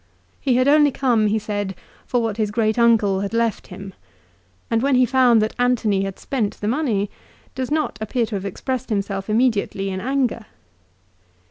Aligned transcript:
He 0.39 0.55
had 0.55 0.67
only 0.67 0.89
come, 0.89 1.27
he 1.27 1.37
said, 1.37 1.75
for 2.07 2.23
what 2.23 2.37
his 2.37 2.49
great 2.49 2.79
uncle 2.79 3.19
had 3.19 3.35
left 3.35 3.67
him; 3.67 3.93
and 4.71 4.81
when 4.81 4.95
he 4.95 5.05
found 5.05 5.43
that 5.43 5.53
Antony 5.59 6.05
had 6.05 6.17
spent 6.17 6.55
the 6.55 6.67
money 6.67 7.11
does 7.53 7.69
not 7.69 7.99
appear 8.01 8.25
to 8.25 8.33
have 8.33 8.43
expressed 8.43 8.89
himself 8.89 9.27
imme 9.27 9.51
diately 9.51 9.89
in 9.89 10.01
anger. 10.01 10.47